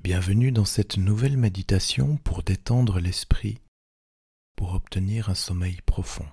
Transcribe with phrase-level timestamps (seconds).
[0.00, 3.60] Bienvenue dans cette nouvelle méditation pour détendre l'esprit,
[4.54, 6.24] pour obtenir un sommeil profond.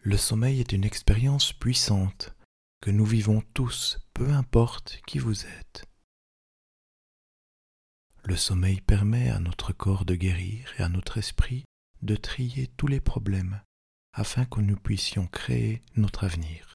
[0.00, 2.34] Le sommeil est une expérience puissante
[2.82, 5.86] que nous vivons tous, peu importe qui vous êtes.
[8.24, 11.64] Le sommeil permet à notre corps de guérir et à notre esprit
[12.02, 13.62] de trier tous les problèmes
[14.12, 16.74] afin que nous puissions créer notre avenir.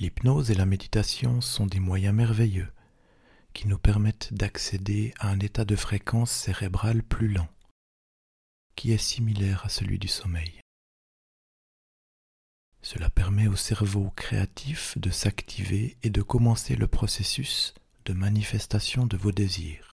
[0.00, 2.72] L'hypnose et la méditation sont des moyens merveilleux
[3.52, 7.50] qui nous permettent d'accéder à un état de fréquence cérébrale plus lent,
[8.76, 10.58] qui est similaire à celui du sommeil.
[12.80, 17.74] Cela permet au cerveau créatif de s'activer et de commencer le processus
[18.06, 19.90] de manifestation de vos désirs.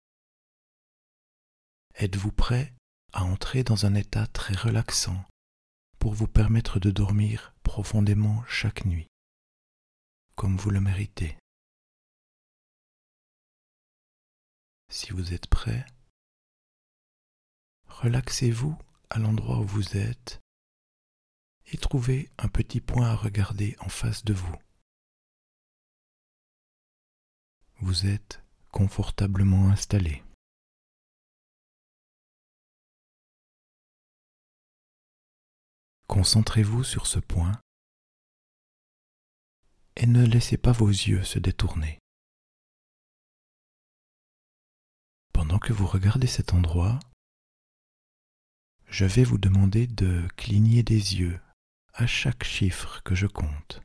[1.93, 2.73] Êtes-vous prêt
[3.13, 5.23] à entrer dans un état très relaxant
[5.99, 9.10] pour vous permettre de dormir profondément chaque nuit?
[10.41, 11.37] Comme vous le méritez.
[14.89, 15.85] Si vous êtes prêt,
[17.85, 18.75] relaxez-vous
[19.11, 20.41] à l'endroit où vous êtes
[21.67, 24.55] et trouvez un petit point à regarder en face de vous.
[27.75, 30.23] Vous êtes confortablement installé.
[36.07, 37.61] Concentrez-vous sur ce point
[40.01, 41.99] et ne laissez pas vos yeux se détourner.
[45.31, 46.99] Pendant que vous regardez cet endroit,
[48.87, 51.39] je vais vous demander de cligner des yeux
[51.93, 53.83] à chaque chiffre que je compte,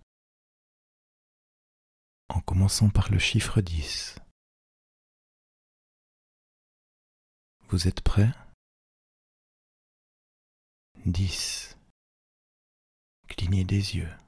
[2.31, 4.19] en commençant par le chiffre 10.
[7.69, 8.33] Vous êtes prêts?
[11.05, 11.77] 10.
[13.29, 14.26] Clignez des yeux.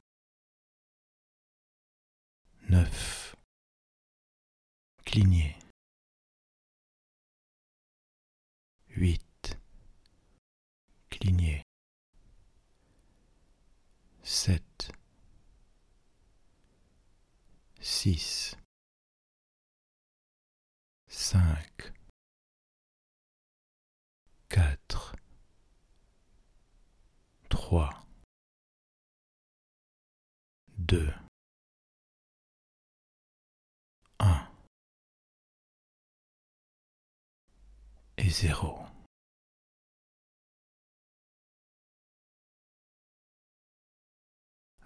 [2.69, 3.35] 9.
[5.07, 5.57] Cligné.
[8.91, 9.57] 8.
[11.09, 11.63] Cligné.
[14.23, 14.63] 7.
[17.81, 18.57] 6.
[21.09, 21.93] 5.
[24.51, 25.17] 4.
[27.49, 28.07] 3.
[30.77, 31.28] 2.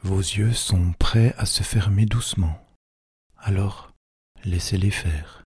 [0.03, 2.65] Vos yeux sont prêts à se fermer doucement,
[3.39, 3.93] alors
[4.45, 5.43] laissez-les faire.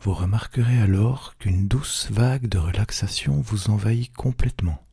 [0.00, 4.86] Vous remarquerez alors qu'une douce vague de relaxation vous envahit complètement.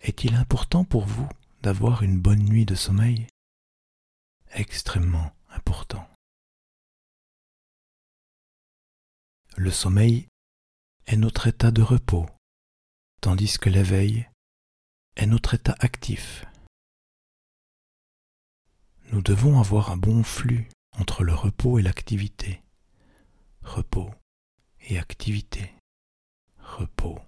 [0.00, 1.28] Est-il important pour vous
[1.62, 3.26] d'avoir une bonne nuit de sommeil?
[4.50, 6.06] Extrêmement important.
[9.56, 10.26] Le sommeil
[11.06, 12.26] est notre état de repos,
[13.20, 14.28] tandis que l'éveil
[15.14, 16.44] est notre état actif.
[19.12, 22.62] Nous devons avoir un bon flux entre le repos et l'activité.
[23.62, 24.10] Repos
[24.80, 25.72] et activité.
[26.58, 27.20] Repos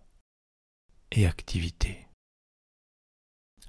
[1.12, 2.08] et activité.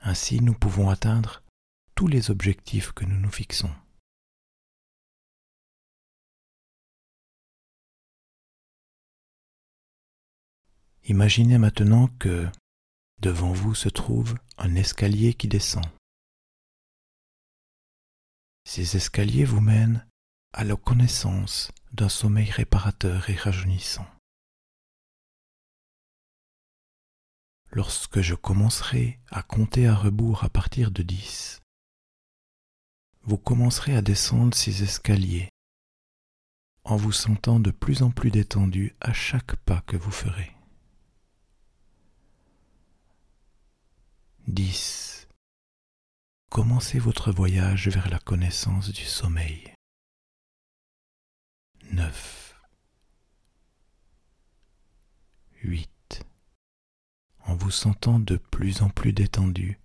[0.01, 1.43] Ainsi nous pouvons atteindre
[1.93, 3.73] tous les objectifs que nous nous fixons.
[11.09, 12.49] Imaginez maintenant que
[13.21, 15.85] devant vous se trouve un escalier qui descend.
[18.65, 20.05] Ces escaliers vous mènent
[20.51, 24.05] à la connaissance d'un sommeil réparateur et rajeunissant.
[27.71, 31.61] Lorsque je commencerai à compter à rebours à partir de dix,
[33.21, 35.47] vous commencerez à descendre ces escaliers
[36.83, 40.56] en vous sentant de plus en plus détendu à chaque pas que vous ferez.
[44.47, 45.27] 10.
[46.49, 49.73] Commencez votre voyage vers la connaissance du sommeil.
[51.91, 52.55] 9.
[55.63, 56.23] 8.
[57.45, 59.79] En vous sentant de plus en plus détendu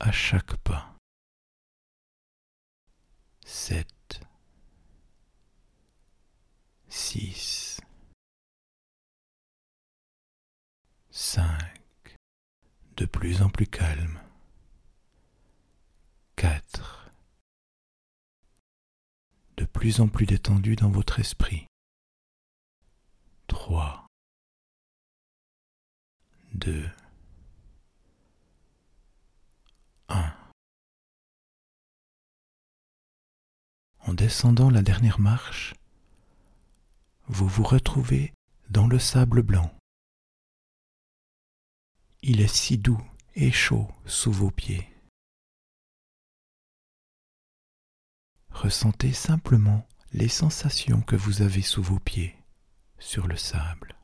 [0.00, 0.96] à chaque pas.
[3.44, 3.86] 7.
[6.88, 7.80] 6.
[11.10, 11.85] 5
[12.96, 14.18] de plus en plus calme.
[16.36, 17.10] 4.
[19.56, 21.66] De plus en plus détendu dans votre esprit.
[23.48, 24.06] 3.
[26.54, 26.88] 2.
[30.08, 30.34] 1.
[34.00, 35.74] En descendant la dernière marche,
[37.28, 38.32] vous vous retrouvez
[38.70, 39.75] dans le sable blanc.
[42.28, 43.00] Il est si doux
[43.36, 44.92] et chaud sous vos pieds.
[48.50, 52.36] Ressentez simplement les sensations que vous avez sous vos pieds
[52.98, 53.94] sur le sable.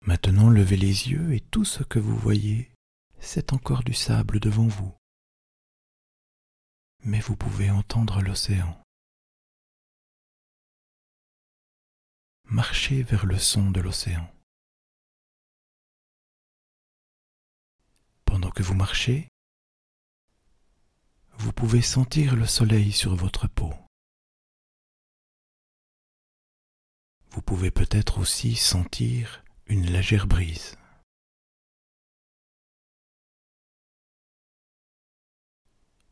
[0.00, 2.72] Maintenant levez les yeux et tout ce que vous voyez,
[3.18, 4.94] c'est encore du sable devant vous.
[7.04, 8.85] Mais vous pouvez entendre l'océan.
[12.48, 14.32] Marchez vers le son de l'océan.
[18.24, 19.28] Pendant que vous marchez,
[21.38, 23.74] vous pouvez sentir le soleil sur votre peau.
[27.30, 30.76] Vous pouvez peut-être aussi sentir une légère brise.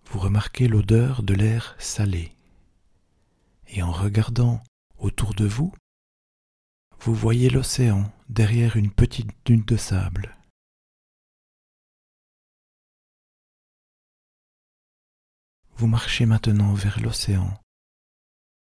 [0.06, 2.36] Vous remarquez l'odeur de l'air salé
[3.69, 4.60] et en regardant
[4.98, 5.72] autour de vous,
[7.04, 10.34] vous voyez l'océan derrière une petite dune de sable.
[15.76, 17.60] Vous marchez maintenant vers l'océan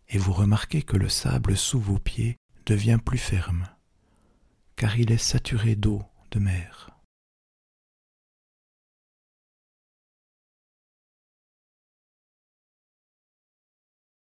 [0.09, 2.35] et vous remarquez que le sable sous vos pieds
[2.65, 3.69] devient plus ferme
[4.75, 6.89] car il est saturé d'eau de mer.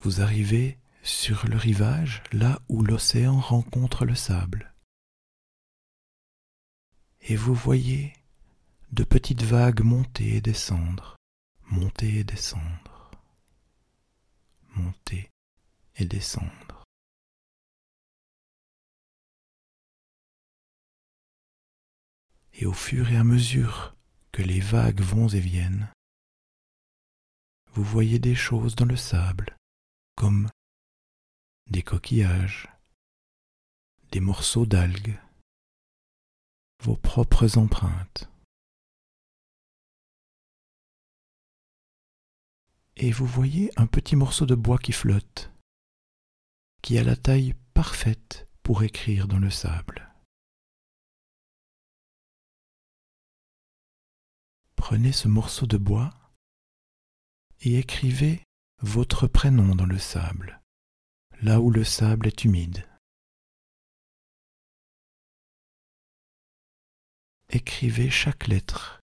[0.00, 4.74] Vous arrivez sur le rivage, là où l'océan rencontre le sable.
[7.22, 8.12] Et vous voyez
[8.92, 11.16] de petites vagues monter et descendre,
[11.70, 13.10] monter et descendre,
[14.74, 15.30] monter
[15.96, 16.78] et descendre.
[22.58, 23.94] et au fur et à mesure
[24.32, 25.88] que les vagues vont et viennent,
[27.72, 29.56] vous voyez des choses dans le sable,
[30.16, 30.48] comme
[31.70, 32.68] des coquillages,
[34.12, 35.18] des morceaux d'algues,
[36.82, 38.28] vos propres empreintes.
[42.96, 45.52] Et vous voyez un petit morceau de bois qui flotte,
[46.82, 50.12] qui a la taille parfaite pour écrire dans le sable.
[54.74, 56.14] Prenez ce morceau de bois
[57.60, 58.42] et écrivez
[58.80, 60.60] votre prénom dans le sable,
[61.40, 62.84] là où le sable est humide.
[67.50, 69.00] Écrivez chaque lettre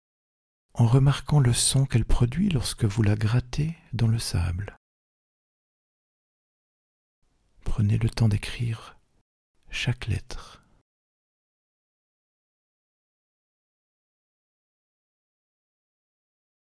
[0.73, 4.77] en remarquant le son qu'elle produit lorsque vous la grattez dans le sable.
[7.65, 8.97] Prenez le temps d'écrire
[9.69, 10.63] chaque lettre.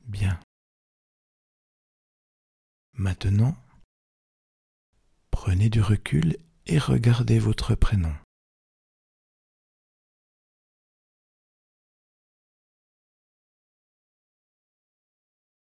[0.05, 0.39] Bien.
[2.93, 3.57] Maintenant,
[5.53, 8.15] prenez du recul et regardez votre prénom.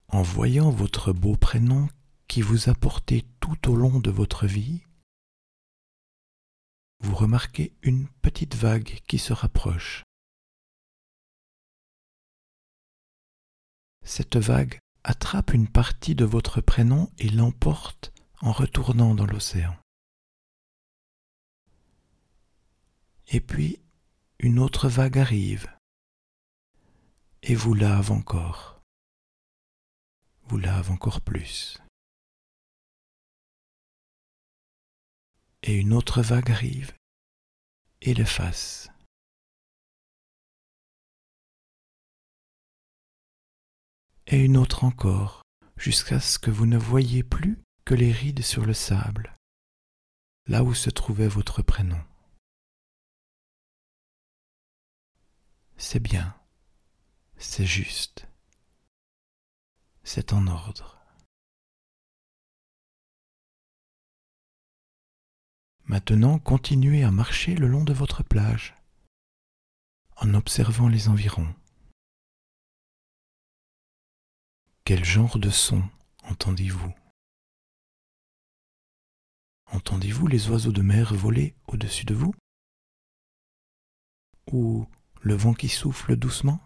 [0.07, 1.89] En voyant votre beau prénom
[2.29, 4.83] qui vous a porté tout au long de votre vie,
[7.01, 10.03] vous remarquez une petite vague qui se rapproche.
[14.05, 19.73] cette vague attrape une partie de votre prénom et l'emporte en retournant dans l'océan.
[23.33, 23.79] Et puis,
[24.39, 25.67] une autre vague arrive
[27.41, 28.79] et vous lave encore,
[30.43, 31.79] vous lave encore plus.
[35.63, 36.93] Et une autre vague arrive
[38.01, 38.89] et l'efface.
[44.27, 45.43] et une autre encore,
[45.77, 49.35] jusqu'à ce que vous ne voyiez plus que les rides sur le sable,
[50.47, 52.01] là où se trouvait votre prénom.
[55.77, 56.35] C'est bien,
[57.37, 58.27] c'est juste,
[60.03, 60.99] c'est en ordre.
[65.85, 68.75] Maintenant, continuez à marcher le long de votre plage,
[70.15, 71.53] en observant les environs.
[74.85, 75.83] Quel genre de son
[76.23, 76.93] entendez-vous?
[79.67, 82.33] Entendez-vous les oiseaux de mer voler au-dessus de vous?
[84.51, 84.87] Ou
[85.23, 86.59] le vent qui souffle doucement?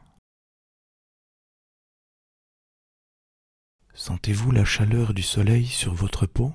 [3.93, 6.51] Sentez-vous la chaleur du soleil sur votre peau?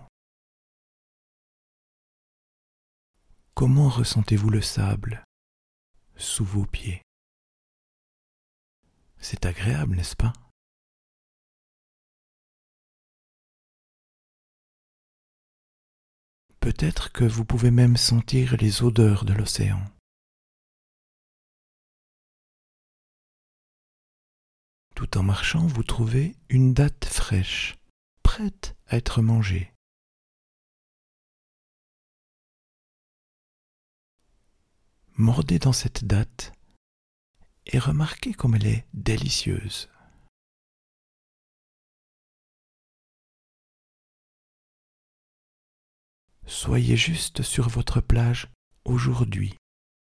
[3.54, 5.24] Comment ressentez-vous le sable
[6.16, 7.02] sous vos pieds?
[9.18, 10.32] C'est agréable, n'est-ce pas?
[16.58, 19.91] Peut-être que vous pouvez même sentir les odeurs de l'océan.
[24.94, 27.76] Tout en marchant, vous trouvez une date fraîche,
[28.22, 29.72] prête à être mangée.
[35.14, 36.52] Mordez dans cette date
[37.66, 39.88] et remarquez comme elle est délicieuse.
[46.46, 48.48] Soyez juste sur votre plage
[48.84, 49.54] aujourd'hui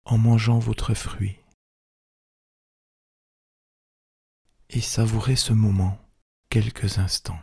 [0.05, 1.42] en mangeant votre fruit.
[4.75, 5.99] Et savourez ce moment
[6.49, 7.39] quelques instants.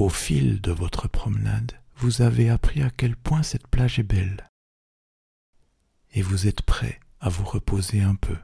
[0.00, 4.48] Au fil de votre promenade, vous avez appris à quel point cette plage est belle.
[6.12, 8.38] Et vous êtes prêt à vous reposer un peu.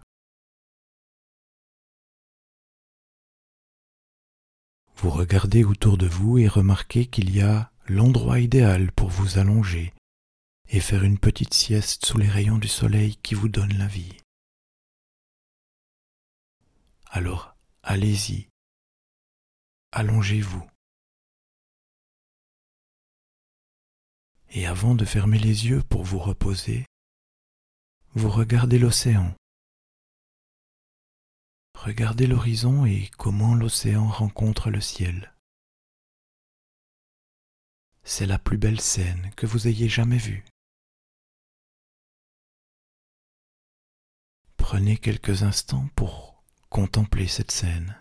[4.96, 9.94] Vous regardez autour de vous et remarquez qu'il y a l'endroit idéal pour vous allonger
[10.68, 14.18] et faire une petite sieste sous les rayons du soleil qui vous donne la vie.
[17.06, 18.50] Alors, allez-y,
[19.92, 20.62] allongez-vous.
[24.56, 26.86] Et avant de fermer les yeux pour vous reposer,
[28.14, 29.34] vous regardez l'océan.
[31.74, 35.34] Regardez l'horizon et comment l'océan rencontre le ciel.
[38.02, 40.42] C'est la plus belle scène que vous ayez jamais vue.
[44.56, 47.94] Prenez quelques instants pour contempler cette scène.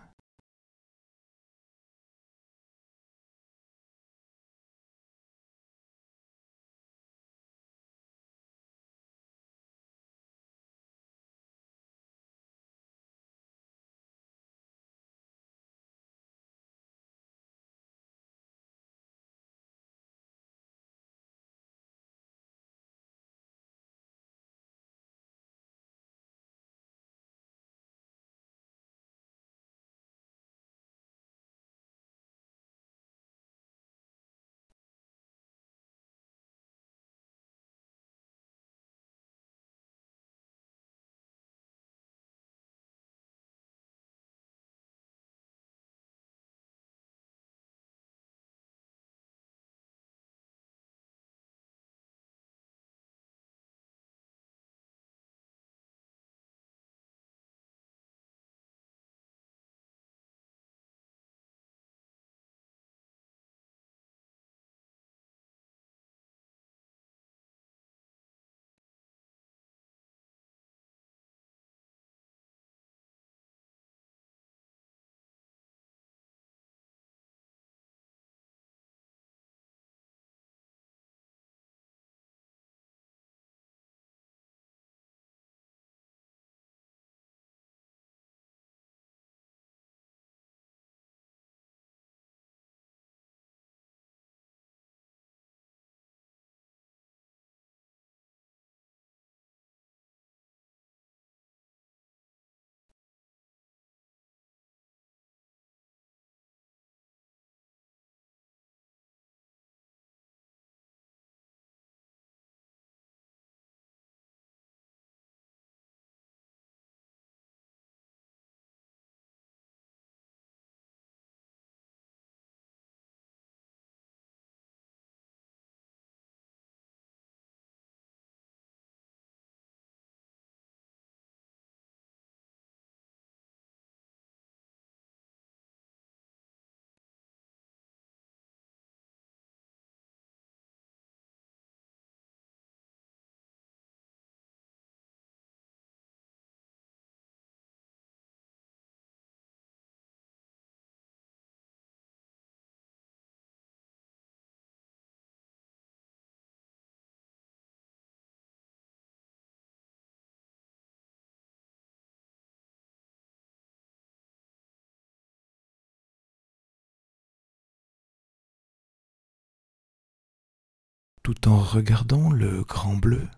[171.26, 173.28] Tout en regardant le grand bleu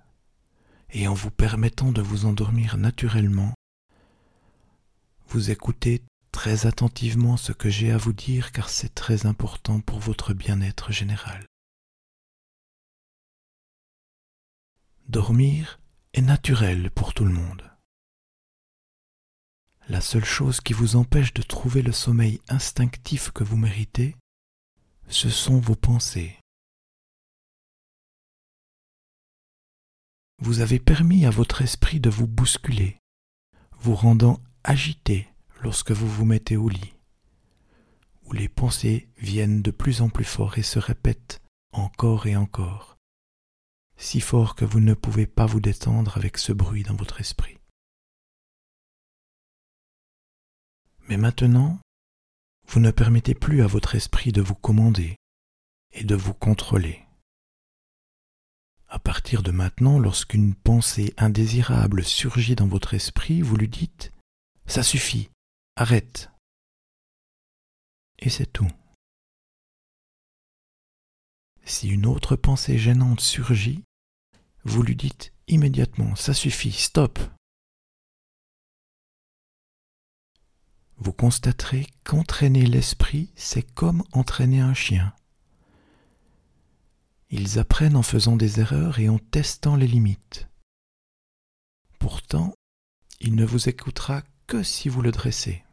[0.91, 3.55] et en vous permettant de vous endormir naturellement,
[5.29, 10.01] vous écoutez très attentivement ce que j'ai à vous dire car c'est très important pour
[10.01, 11.47] votre bien-être général.
[15.09, 15.81] Dormir
[16.13, 17.71] est naturel pour tout le monde.
[19.89, 24.15] La seule chose qui vous empêche de trouver le sommeil instinctif que vous méritez,
[25.09, 26.39] ce sont vos pensées.
[30.41, 32.99] Vous avez permis à votre esprit de vous bousculer,
[33.81, 35.27] vous rendant agité
[35.63, 36.95] lorsque vous vous mettez au lit,
[38.23, 42.97] où les pensées viennent de plus en plus fort et se répètent encore et encore,
[43.97, 47.59] si fort que vous ne pouvez pas vous détendre avec ce bruit dans votre esprit.
[51.09, 51.81] Mais maintenant,
[52.69, 55.17] vous ne permettez plus à votre esprit de vous commander
[55.91, 57.08] et de vous contrôler.
[58.91, 64.13] À partir de maintenant, lorsqu'une pensée indésirable surgit dans votre esprit, vous lui dites⁇
[64.71, 65.29] Ça suffit,
[65.77, 66.31] arrête!⁇
[68.19, 68.71] Et c'est tout.
[71.65, 73.85] Si une autre pensée gênante surgit,
[74.65, 77.19] vous lui dites immédiatement⁇ Ça suffit, stop!⁇
[80.97, 85.15] Vous constaterez qu'entraîner l'esprit, c'est comme entraîner un chien.
[87.31, 90.49] Ils apprennent en faisant des erreurs et en testant les limites.
[91.99, 92.55] Pourtant,
[93.21, 95.65] il ne vous écoutera que si vous le dressez.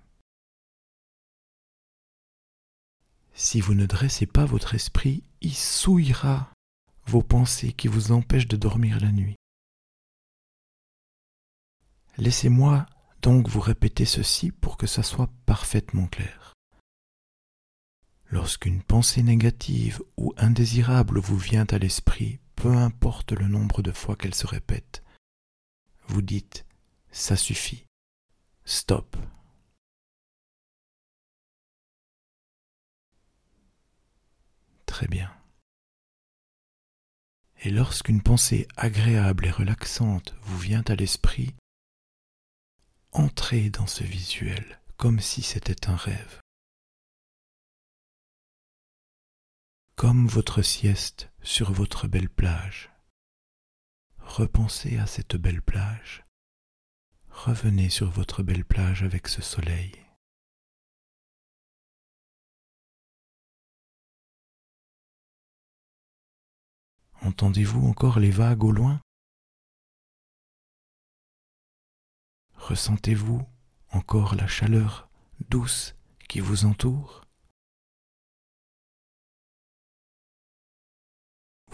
[3.33, 6.51] Si vous ne dressez pas votre esprit, il souillera
[7.05, 9.35] vos pensées qui vous empêchent de dormir la nuit.
[12.17, 12.85] Laissez-moi
[13.21, 16.44] donc vous répéter ceci pour que ça soit parfaitement clair.
[18.31, 24.15] Lorsqu'une pensée négative ou indésirable vous vient à l'esprit, peu importe le nombre de fois
[24.15, 25.03] qu'elle se répète,
[26.07, 26.65] vous dites⁇
[27.11, 27.85] ça suffit,
[28.65, 29.15] stop⁇
[34.85, 35.31] Très bien.
[37.63, 41.53] Et lorsqu'une pensée agréable et relaxante vous vient à l'esprit,
[43.11, 46.39] entrez dans ce visuel comme si c'était un rêve.
[49.97, 52.91] Comme votre sieste sur votre belle plage.
[54.19, 56.25] Repensez à cette belle plage.
[57.29, 59.93] Revenez sur votre belle plage avec ce soleil.
[67.21, 68.99] Entendez-vous encore les vagues au loin?
[72.55, 73.47] Ressentez-vous
[73.91, 75.09] encore la chaleur
[75.49, 75.95] douce
[76.27, 77.24] qui vous entoure?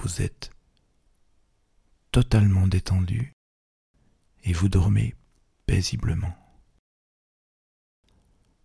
[0.03, 0.51] Vous êtes
[2.09, 3.33] totalement détendu
[4.41, 5.15] et vous dormez
[5.67, 6.35] paisiblement.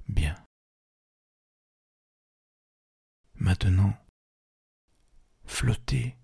[0.09, 0.35] Bien.
[3.35, 3.92] Maintenant,
[5.44, 6.16] flottez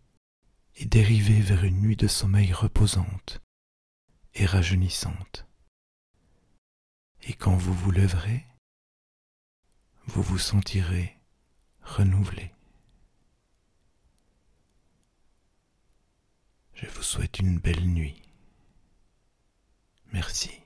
[0.77, 3.43] et dérivez vers une nuit de sommeil reposante
[4.33, 5.47] et rajeunissante.
[7.21, 8.47] Et quand vous vous lèverez,
[10.07, 11.21] vous vous sentirez
[11.83, 12.55] renouvelé.
[16.83, 18.23] Je vous souhaite une belle nuit.
[20.15, 20.62] Merci.